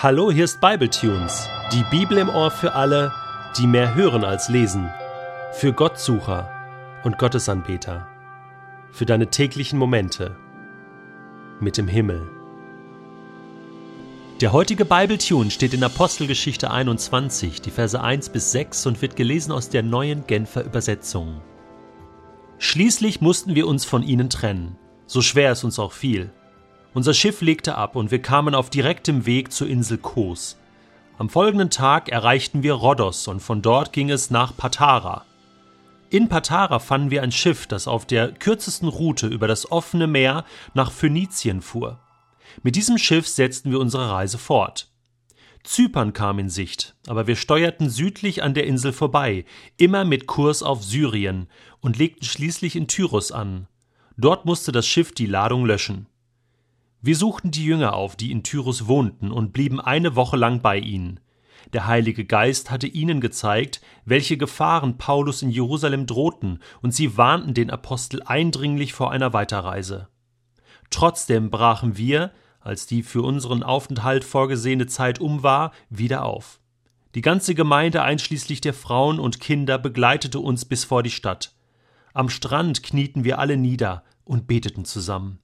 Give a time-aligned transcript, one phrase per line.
[0.00, 3.12] Hallo, hier ist Bibletunes, die Bibel im Ohr für alle,
[3.56, 4.88] die mehr hören als lesen,
[5.50, 6.48] für Gottsucher
[7.02, 8.06] und Gottesanbeter,
[8.92, 10.36] für deine täglichen Momente
[11.58, 12.30] mit dem Himmel.
[14.40, 19.50] Der heutige Bibletune steht in Apostelgeschichte 21, die Verse 1 bis 6 und wird gelesen
[19.50, 21.42] aus der neuen Genfer Übersetzung.
[22.58, 26.30] Schließlich mussten wir uns von ihnen trennen, so schwer es uns auch fiel.
[26.98, 30.56] Unser Schiff legte ab und wir kamen auf direktem Weg zur Insel Kos.
[31.16, 35.24] Am folgenden Tag erreichten wir Rhodos und von dort ging es nach Patara.
[36.10, 40.44] In Patara fanden wir ein Schiff, das auf der kürzesten Route über das offene Meer
[40.74, 42.00] nach Phönizien fuhr.
[42.64, 44.90] Mit diesem Schiff setzten wir unsere Reise fort.
[45.62, 49.44] Zypern kam in Sicht, aber wir steuerten südlich an der Insel vorbei,
[49.76, 51.46] immer mit Kurs auf Syrien
[51.78, 53.68] und legten schließlich in Tyrus an.
[54.16, 56.08] Dort musste das Schiff die Ladung löschen.
[57.00, 60.78] Wir suchten die Jünger auf, die in Tyrus wohnten, und blieben eine Woche lang bei
[60.78, 61.20] ihnen.
[61.72, 67.54] Der Heilige Geist hatte ihnen gezeigt, welche Gefahren Paulus in Jerusalem drohten, und sie warnten
[67.54, 70.08] den Apostel eindringlich vor einer Weiterreise.
[70.90, 76.60] Trotzdem brachen wir, als die für unseren Aufenthalt vorgesehene Zeit um war, wieder auf.
[77.14, 81.54] Die ganze Gemeinde einschließlich der Frauen und Kinder begleitete uns bis vor die Stadt.
[82.12, 85.38] Am Strand knieten wir alle nieder und beteten zusammen.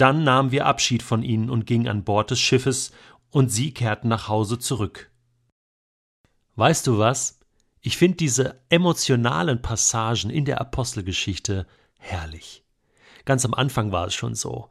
[0.00, 2.92] Dann nahmen wir Abschied von ihnen und gingen an Bord des Schiffes,
[3.28, 5.10] und sie kehrten nach Hause zurück.
[6.56, 7.38] Weißt du was?
[7.82, 11.66] Ich finde diese emotionalen Passagen in der Apostelgeschichte
[11.98, 12.64] herrlich.
[13.26, 14.70] Ganz am Anfang war es schon so.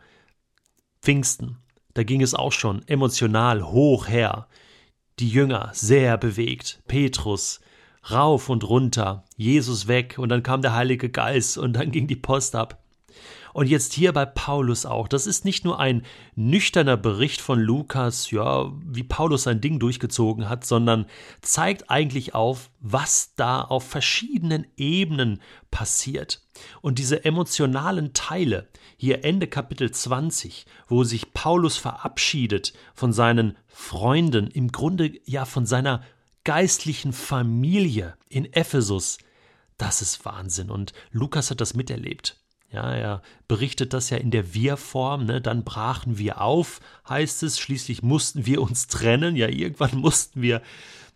[1.01, 1.59] Pfingsten,
[1.93, 4.47] da ging es auch schon emotional hoch her.
[5.19, 7.61] Die Jünger sehr bewegt, Petrus
[8.09, 12.15] rauf und runter, Jesus weg und dann kam der Heilige Geist und dann ging die
[12.15, 12.78] Post ab.
[13.59, 15.09] Und jetzt hier bei Paulus auch.
[15.09, 20.47] Das ist nicht nur ein nüchterner Bericht von Lukas, ja, wie Paulus sein Ding durchgezogen
[20.47, 21.07] hat, sondern
[21.41, 26.41] zeigt eigentlich auf, was da auf verschiedenen Ebenen passiert.
[26.79, 34.47] Und diese emotionalen Teile, hier Ende Kapitel 20, wo sich Paulus verabschiedet von seinen Freunden,
[34.47, 36.01] im Grunde ja von seiner
[36.45, 39.17] geistlichen Familie in Ephesus,
[39.77, 40.69] das ist Wahnsinn.
[40.71, 42.38] Und Lukas hat das miterlebt.
[42.71, 45.41] Ja, er berichtet das ja in der Wir-Form, ne?
[45.41, 50.61] dann brachen wir auf, heißt es, schließlich mussten wir uns trennen, ja, irgendwann mussten wir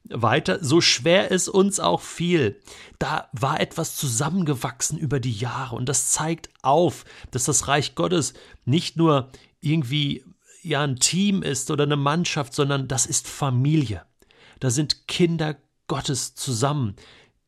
[0.05, 2.59] weiter, so schwer es uns auch fiel.
[2.99, 8.33] Da war etwas zusammengewachsen über die Jahre und das zeigt auf, dass das Reich Gottes
[8.65, 9.29] nicht nur
[9.61, 10.25] irgendwie
[10.63, 14.03] ja ein Team ist oder eine Mannschaft, sondern das ist Familie.
[14.59, 16.95] Da sind Kinder Gottes zusammen,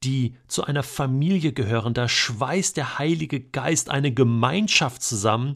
[0.05, 5.55] die zu einer Familie gehören, da schweißt der Heilige Geist eine Gemeinschaft zusammen,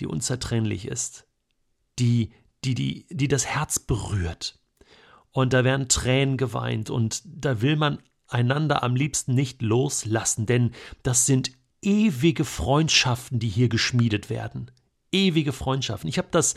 [0.00, 1.26] die unzertrennlich ist,
[1.98, 2.30] die,
[2.64, 4.58] die, die, die das Herz berührt.
[5.30, 10.72] Und da werden Tränen geweint und da will man einander am liebsten nicht loslassen, denn
[11.02, 14.70] das sind ewige Freundschaften, die hier geschmiedet werden.
[15.12, 16.08] Ewige Freundschaften.
[16.08, 16.54] Ich habe das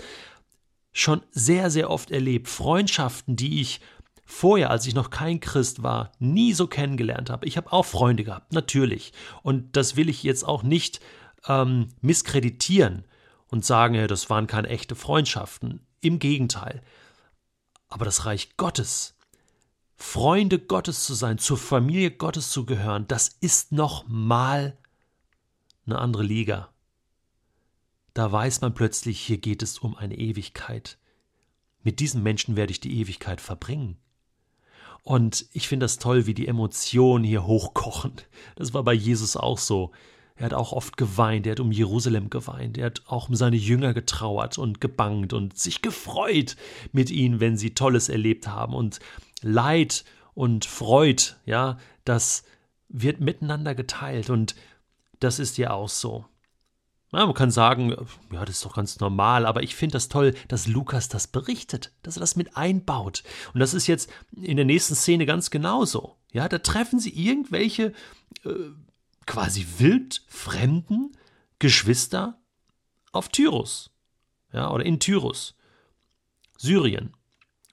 [0.94, 2.48] schon sehr, sehr oft erlebt.
[2.48, 3.82] Freundschaften, die ich
[4.28, 7.48] vorher, als ich noch kein Christ war, nie so kennengelernt habe.
[7.48, 9.14] Ich habe auch Freunde gehabt, natürlich.
[9.42, 11.00] Und das will ich jetzt auch nicht
[11.48, 13.06] ähm, misskreditieren
[13.48, 15.80] und sagen, das waren keine echte Freundschaften.
[16.02, 16.84] Im Gegenteil.
[17.88, 19.16] Aber das Reich Gottes,
[19.96, 24.78] Freunde Gottes zu sein, zur Familie Gottes zu gehören, das ist noch mal
[25.86, 26.70] eine andere Liga.
[28.14, 31.00] Da weiß man plötzlich, hier geht es um eine Ewigkeit.
[31.82, 33.98] Mit diesen Menschen werde ich die Ewigkeit verbringen.
[35.04, 38.14] Und ich finde das toll, wie die Emotionen hier hochkochen.
[38.56, 39.92] Das war bei Jesus auch so.
[40.36, 43.56] Er hat auch oft geweint, er hat um Jerusalem geweint, er hat auch um seine
[43.56, 46.56] Jünger getrauert und gebangt und sich gefreut
[46.92, 48.76] mit ihnen, wenn sie Tolles erlebt haben.
[48.76, 49.00] Und
[49.42, 52.44] Leid und Freud, ja, das
[52.88, 54.56] wird miteinander geteilt und
[55.20, 56.26] das ist ja auch so.
[57.18, 57.96] Ja, man kann sagen,
[58.32, 61.92] ja, das ist doch ganz normal, aber ich finde das toll, dass Lukas das berichtet,
[62.04, 63.24] dass er das mit einbaut.
[63.56, 66.16] Und das ist jetzt in der nächsten Szene ganz genauso.
[66.32, 67.94] Ja, da treffen sie irgendwelche
[68.46, 68.50] äh,
[69.26, 71.18] quasi wildfremden
[71.58, 72.40] Geschwister
[73.12, 73.90] auf Tyrus.
[74.54, 75.56] Ja, oder in Tyrus,
[76.56, 77.16] Syrien.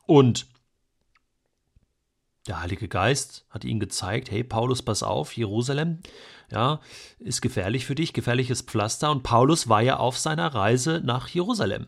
[0.06, 0.47] Und
[2.46, 6.00] der Heilige Geist hat ihnen gezeigt, hey Paulus, pass auf, Jerusalem,
[6.50, 6.81] ja,
[7.19, 9.11] ist gefährlich für dich, gefährliches Pflaster.
[9.11, 11.87] Und Paulus war ja auf seiner Reise nach Jerusalem.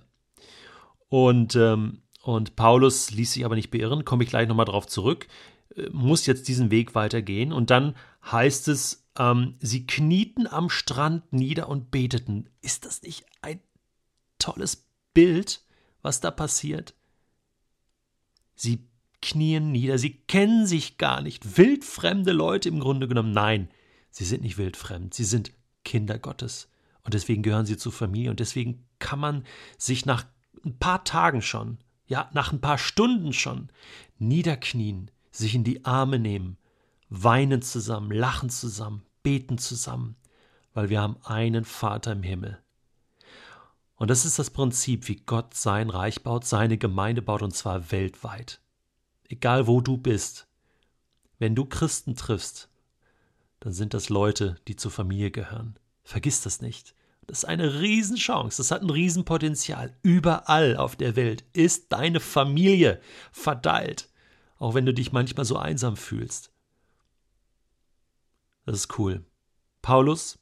[1.09, 5.29] Und, ähm, und Paulus ließ sich aber nicht beirren, komme ich gleich nochmal drauf zurück,
[5.77, 7.53] äh, muss jetzt diesen Weg weitergehen.
[7.53, 7.95] Und dann
[8.25, 12.49] heißt es, ähm, sie knieten am Strand nieder und beteten.
[12.63, 13.61] Ist das nicht ein
[14.39, 15.63] tolles Bild,
[16.03, 16.95] was da passiert?
[18.55, 18.89] Sie
[19.27, 21.59] knien nieder, sie kennen sich gar nicht.
[21.59, 23.33] Wildfremde Leute im Grunde genommen.
[23.33, 23.69] Nein,
[24.11, 25.53] sie sind nicht wildfremd, sie sind
[25.85, 26.69] Kinder Gottes.
[27.03, 29.45] Und deswegen gehören sie zur Familie und deswegen kann man
[29.79, 30.25] sich nach
[30.65, 33.69] ein paar Tagen schon, ja, nach ein paar Stunden schon,
[34.19, 36.57] niederknien, sich in die Arme nehmen,
[37.09, 40.17] weinen zusammen, lachen zusammen, beten zusammen,
[40.73, 42.59] weil wir haben einen Vater im Himmel.
[43.97, 47.91] Und das ist das Prinzip, wie Gott sein Reich baut, seine Gemeinde baut, und zwar
[47.91, 48.61] weltweit.
[49.29, 50.47] Egal wo du bist.
[51.39, 52.69] Wenn du Christen triffst,
[53.61, 55.79] dann sind das Leute, die zur Familie gehören.
[56.05, 56.95] Vergiss das nicht.
[57.27, 59.93] Das ist eine Riesenchance, das hat ein Riesenpotenzial.
[60.03, 63.01] Überall auf der Welt ist deine Familie
[63.33, 64.09] verteilt,
[64.59, 66.53] auch wenn du dich manchmal so einsam fühlst.
[68.65, 69.25] Das ist cool.
[69.83, 70.39] Paulus,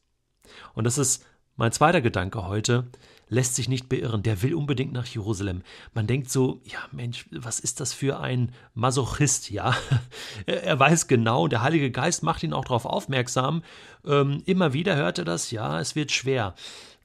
[0.74, 1.24] und das ist
[1.56, 2.86] mein zweiter Gedanke heute,
[3.34, 5.62] lässt sich nicht beirren, der will unbedingt nach Jerusalem.
[5.92, 9.76] Man denkt so, ja Mensch, was ist das für ein Masochist, ja?
[10.46, 13.62] er weiß genau, der Heilige Geist macht ihn auch darauf aufmerksam.
[14.06, 16.54] Ähm, immer wieder hört er das, ja, es wird schwer.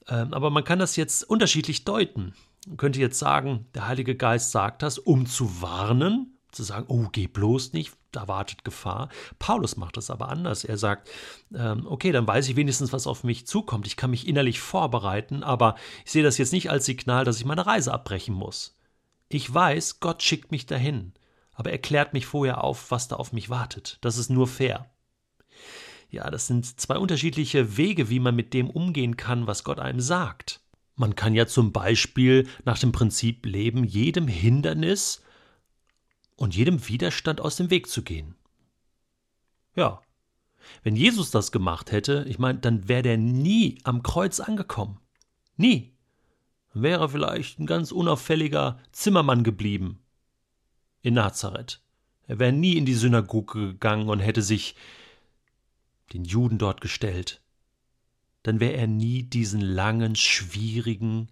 [0.07, 2.33] Ähm, aber man kann das jetzt unterschiedlich deuten.
[2.67, 7.07] Man könnte jetzt sagen, der Heilige Geist sagt das, um zu warnen, zu sagen, oh,
[7.12, 9.10] geh bloß nicht, da wartet Gefahr.
[9.38, 10.63] Paulus macht das aber anders.
[10.63, 11.10] Er sagt,
[11.54, 13.88] ähm, okay, dann weiß ich wenigstens, was auf mich zukommt.
[13.88, 15.75] Ich kann mich innerlich vorbereiten, aber
[16.06, 18.78] ich sehe das jetzt nicht als Signal, dass ich meine Reise abbrechen muss.
[19.30, 21.13] Ich weiß, Gott schickt mich dahin,
[21.54, 24.00] aber er klärt mich vorher auf, was da auf mich wartet.
[24.01, 24.90] Das ist nur fair.
[26.10, 30.00] Ja, das sind zwei unterschiedliche Wege, wie man mit dem umgehen kann, was Gott einem
[30.00, 30.62] sagt.
[30.96, 35.22] Man kann ja zum Beispiel nach dem Prinzip leben, jedem Hindernis
[36.39, 38.36] und jedem Widerstand aus dem Weg zu gehen.
[39.75, 40.01] Ja,
[40.83, 45.00] wenn Jesus das gemacht hätte, ich meine, dann wäre der nie am Kreuz angekommen.
[45.57, 45.91] Nie.
[46.74, 50.00] Dann wäre er vielleicht ein ganz unauffälliger Zimmermann geblieben
[51.01, 51.81] in Nazareth.
[52.27, 54.75] Er wäre nie in die Synagoge gegangen und hätte sich
[56.13, 57.41] den Juden dort gestellt.
[58.44, 61.27] Dann wäre er nie diesen langen, schwierigen,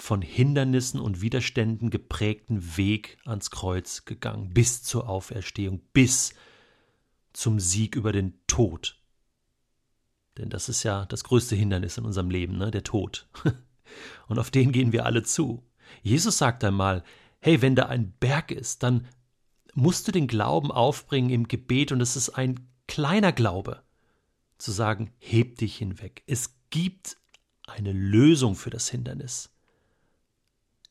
[0.00, 6.34] von Hindernissen und Widerständen geprägten Weg ans Kreuz gegangen, bis zur Auferstehung, bis
[7.32, 8.96] zum Sieg über den Tod.
[10.38, 12.70] Denn das ist ja das größte Hindernis in unserem Leben, ne?
[12.70, 13.28] der Tod.
[14.28, 15.64] Und auf den gehen wir alle zu.
[16.02, 17.02] Jesus sagt einmal,
[17.40, 19.06] hey, wenn da ein Berg ist, dann
[19.74, 23.82] musst du den Glauben aufbringen im Gebet und es ist ein kleiner Glaube,
[24.58, 26.22] zu sagen, heb dich hinweg.
[26.26, 27.16] Es gibt
[27.66, 29.50] eine Lösung für das Hindernis.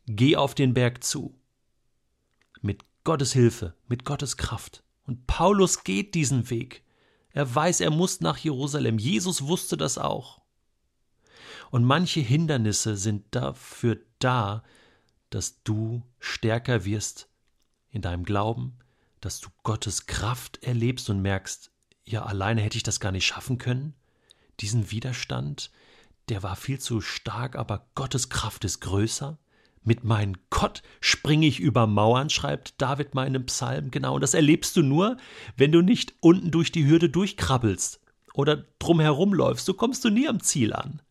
[0.08, 1.38] Geh auf den Berg zu.
[2.62, 4.84] Mit Gottes Hilfe, mit Gottes Kraft.
[5.04, 6.84] Und Paulus geht diesen Weg.
[7.32, 9.00] Er weiß, er muss nach Jerusalem.
[9.00, 10.42] Jesus wusste das auch.
[11.72, 14.64] Und manche Hindernisse sind dafür da,
[15.30, 17.28] dass du stärker wirst
[17.92, 18.80] in deinem Glauben,
[19.20, 21.70] dass du Gottes Kraft erlebst und merkst,
[22.06, 23.94] ja, alleine hätte ich das gar nicht schaffen können.
[24.62, 25.70] Diesen Widerstand,
[26.30, 29.38] der war viel zu stark, aber Gottes Kraft ist größer.
[29.88, 33.90] Mit meinem Gott springe ich über Mauern, schreibt David mal in einem Psalm.
[33.90, 35.16] Genau, und das erlebst du nur,
[35.56, 38.02] wenn du nicht unten durch die Hürde durchkrabbelst
[38.34, 39.66] oder drumherum läufst.
[39.66, 41.02] So kommst du nie am Ziel an.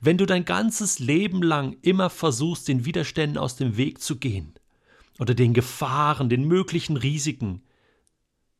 [0.00, 4.54] Wenn du dein ganzes Leben lang immer versuchst, den Widerständen aus dem Weg zu gehen
[5.18, 7.64] oder den Gefahren, den möglichen Risiken,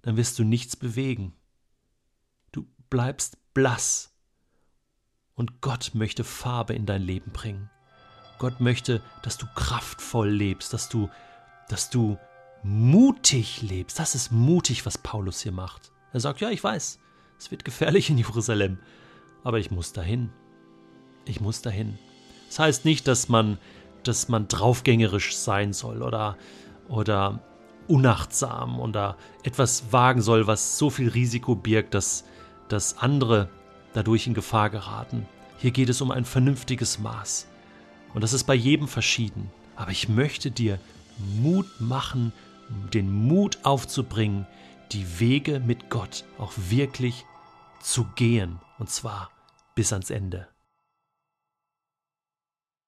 [0.03, 1.33] dann wirst du nichts bewegen.
[2.51, 4.17] Du bleibst blass.
[5.35, 7.71] Und Gott möchte Farbe in dein Leben bringen.
[8.39, 11.09] Gott möchte, dass du kraftvoll lebst, dass du,
[11.69, 12.19] dass du
[12.63, 13.99] mutig lebst.
[13.99, 15.93] Das ist mutig, was Paulus hier macht.
[16.13, 16.99] Er sagt, ja, ich weiß,
[17.39, 18.79] es wird gefährlich in Jerusalem,
[19.43, 20.31] aber ich muss dahin.
[21.27, 21.99] Ich muss dahin.
[22.49, 23.59] Das heißt nicht, dass man,
[24.03, 26.37] dass man draufgängerisch sein soll oder,
[26.89, 27.41] oder
[27.89, 32.25] unachtsam oder etwas wagen soll, was so viel Risiko birgt, dass,
[32.69, 33.49] dass andere
[33.93, 35.27] dadurch in Gefahr geraten.
[35.59, 37.47] Hier geht es um ein vernünftiges Maß.
[38.15, 39.51] Und das ist bei jedem verschieden.
[39.77, 40.79] Aber ich möchte dir
[41.37, 42.33] Mut machen,
[42.93, 44.47] den Mut aufzubringen,
[44.93, 47.25] die Wege mit Gott auch wirklich
[47.83, 48.61] zu gehen.
[48.79, 49.31] Und zwar
[49.75, 50.49] bis ans Ende.